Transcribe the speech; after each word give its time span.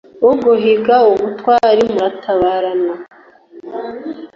Uguhiga 0.29 0.95
ubutwari 1.11 1.83
muratabarana. 1.93 2.93